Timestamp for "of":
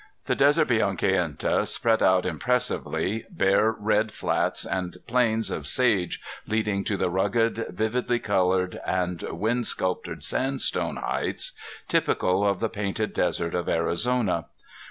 5.51-5.67, 12.43-12.59, 13.53-13.69